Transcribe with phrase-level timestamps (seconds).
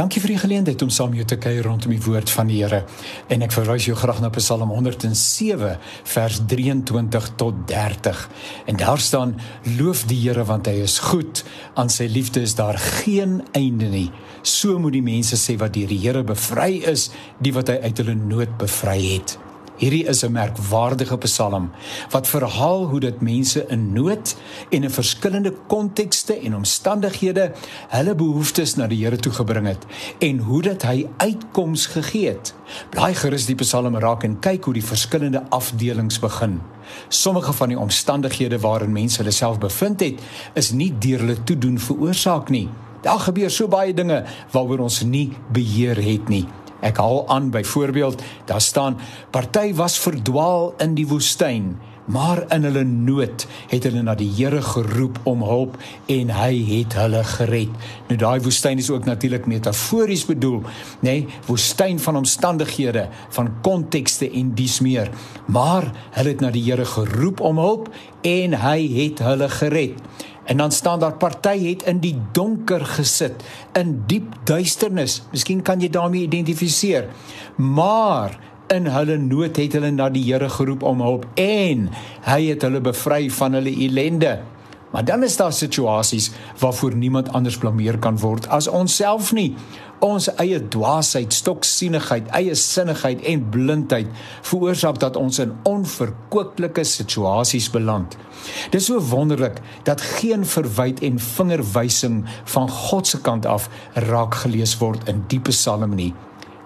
[0.00, 2.78] Dankie vir die geleentheid om saam jou te kuier rondom die woord van die Here.
[3.28, 5.74] En ek verwys jou graag na Psalm 107
[6.08, 8.22] vers 23 tot 30.
[8.72, 9.34] En daar staan:
[9.76, 11.44] Loof die Here want hy is goed,
[11.76, 14.08] aan sy liefde is daar geen einde nie.
[14.40, 18.00] So moet die mense sê wat deur die Here bevry is, die wat hy uit
[18.00, 19.36] hulle nood bevry het.
[19.80, 21.70] Hierdie is 'n merkwaardige Psalm
[22.10, 24.36] wat verhaal hoe dit mense in nood
[24.70, 27.52] en in verskillende kontekste en omstandighede
[27.88, 29.86] hulle behoeftes na die Here toe gebring het
[30.18, 32.54] en hoe dit hy uitkoms gegee het.
[32.90, 36.60] Blaai gerus die Psalm raak en kyk hoe die verskillende afdelings begin.
[37.08, 40.20] Sommige van die omstandighede waarin mense hulle self bevind het,
[40.54, 42.68] is nie deur hulle toedoen veroorsaak nie.
[43.02, 46.46] Daar gebeur so baie dinge waaroor ons nie beheer het nie.
[46.80, 48.98] Ek haal aan byvoorbeeld, daar staan
[49.30, 51.76] party was verdwaal in die woestyn,
[52.10, 55.76] maar in hulle nood het hulle na die Here geroep om hulp
[56.10, 57.74] en hy het hulle gered.
[58.08, 60.62] Nou daai woestyn is ook natuurlik metafories bedoel,
[61.04, 65.12] nê, nee, woestyn van omstandighede, van kontekste en dies meer.
[65.46, 67.92] Maar hulle het na die Here geroep om hulp
[68.26, 70.02] en hy het hulle gered.
[70.50, 73.44] En dan staan daar party het in die donker gesit,
[73.78, 75.20] in diep duisternis.
[75.30, 77.06] Miskien kan jy daarmee identifiseer.
[77.54, 78.34] Maar
[78.74, 81.86] in hulle nood het hulle na die Here geroep om hulp en
[82.26, 84.40] hy het hulle bevry van hulle ellende.
[84.90, 89.54] Maar dan is daar situasies waarvoor niemand anders blameer kan word as onsself nie.
[90.00, 94.08] Ons eie dwaasheid, stoksienigheid, eie sinnigheid en blindheid
[94.48, 98.16] veroorsaak dat ons in onverkoeklike situasies beland.
[98.72, 104.78] Dis so wonderlik dat geen verwyd en vingerwysing van God se kant af raak gelees
[104.80, 106.14] word in diepe psalme nie.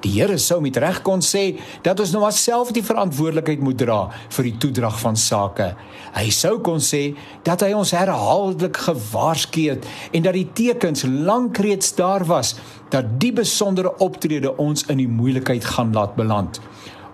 [0.00, 3.98] Die Here sou met reg kon sê dat ons nou self die verantwoordelikheid moet dra
[4.32, 5.74] vir die toedrag van sake.
[6.16, 7.02] Hy sou kon sê
[7.44, 9.84] dat hy ons herhaaldelik gewaarsku het
[10.16, 12.54] en dat die tekens lank reeds daar was
[12.90, 16.62] dat die besondere optrede ons in die moeilikheid gaan laat beland.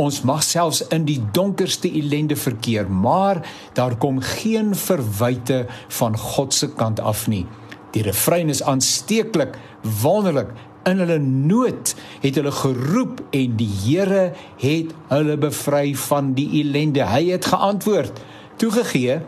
[0.00, 3.42] Ons mag selfs in die donkerste ellende verkeer, maar
[3.76, 5.66] daar kom geen verwyte
[6.00, 7.44] van God se kant af nie.
[7.92, 9.56] Die refrein is aansteeklik,
[10.02, 10.52] wonderlik
[10.88, 14.30] in hulle nood het hulle geroep en die Here
[14.62, 17.04] het hulle bevry van die ellende.
[17.04, 18.20] Hy het geantwoord.
[18.60, 19.20] Toegegee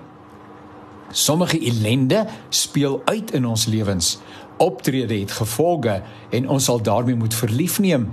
[1.13, 4.19] sommige ellende speel uit in ons lewens.
[4.57, 8.09] Optrede het gevolge en ons sal daarmee moet verlief neem.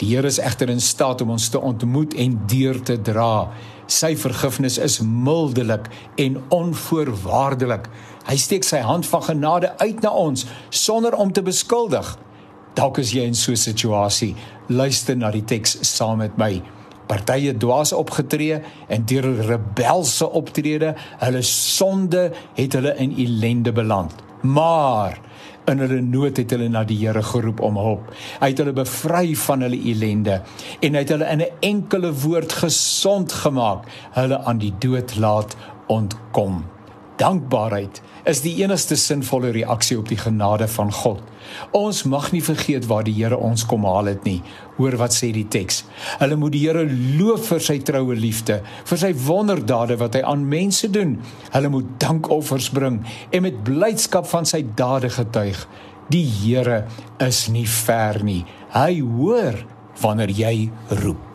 [0.00, 3.50] Die Here is egter in staat om ons te ontmoet en deur te dra.
[3.90, 5.88] Sy vergifnis is mildelik
[6.22, 7.88] en onvoorwaardelik.
[8.28, 12.12] Hy steek sy hand van genade uit na ons sonder om te beskuldig.
[12.78, 14.36] Dalk is jy in so 'n situasie.
[14.68, 16.62] Luister na die teks saam met my.
[17.08, 24.12] Partye dwaas opgetree en deur rebelse optrede, hulle sonde het hulle in ellende beland.
[24.42, 25.18] Maar
[25.68, 28.10] in hulle nood het hulle na die Here geroep om hulp.
[28.40, 30.40] Hy het hulle bevry van hulle ellende
[30.80, 35.56] en hy het hulle in 'n enkele woord gesond gemaak, hulle aan die dood laat
[35.86, 36.64] ontkom.
[37.20, 38.00] Dankbaarheid
[38.30, 41.20] is die enigste sinvolle reaksie op die genade van God.
[41.76, 44.38] Ons mag nie vergeet waar die Here ons kom haal het nie.
[44.78, 45.82] Hoor wat sê die teks.
[46.22, 50.48] Hulle moet die Here loof vir sy troue liefde, vir sy wonderdade wat hy aan
[50.48, 51.18] mense doen.
[51.52, 55.66] Hulle moet dankoffers bring en met blydskap van sy dade getuig.
[56.10, 56.86] Die Here
[57.20, 58.46] is nie ver nie.
[58.72, 59.60] Hy hoor
[60.00, 60.70] wanneer jy
[61.02, 61.29] roep.